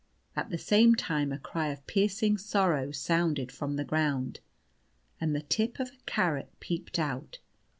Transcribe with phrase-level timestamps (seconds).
[0.35, 4.39] At the same time a cry of piercing sorrow sounded from the ground,
[5.19, 7.37] and the tip of a carrot peeped out.